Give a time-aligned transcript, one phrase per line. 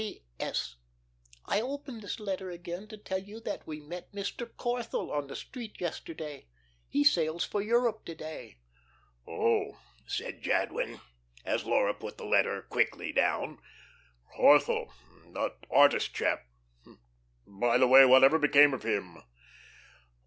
[0.01, 0.77] "'P.S.
[1.45, 4.47] I open this letter again to tell you that we met Mr.
[4.57, 6.47] Corthell on the street yesterday.
[6.89, 8.57] He sails for Europe to day.'"
[9.27, 9.77] "Oh,"
[10.07, 11.01] said Jadwin,
[11.45, 13.59] as Laura put the letter quickly down,
[14.35, 14.91] "Corthell
[15.35, 16.47] that artist chap.
[17.45, 19.19] By the way, whatever became of him?"